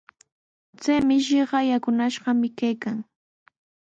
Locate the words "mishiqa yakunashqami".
1.07-2.47